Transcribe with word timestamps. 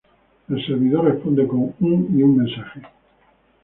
El 0.49 0.65
servidor 0.65 1.05
responde 1.05 1.45
con 1.45 1.75
un 1.79 2.09
y 2.19 2.23
un 2.23 2.37
mensaje. 2.37 2.81